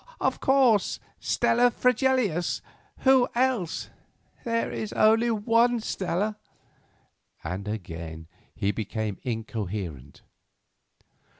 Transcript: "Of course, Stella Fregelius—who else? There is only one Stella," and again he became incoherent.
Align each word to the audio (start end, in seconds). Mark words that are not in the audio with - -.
"Of 0.19 0.39
course, 0.39 0.99
Stella 1.19 1.69
Fregelius—who 1.69 3.27
else? 3.35 3.89
There 4.43 4.71
is 4.71 4.91
only 4.93 5.29
one 5.29 5.79
Stella," 5.79 6.37
and 7.43 7.67
again 7.67 8.25
he 8.55 8.71
became 8.71 9.19
incoherent. 9.21 10.23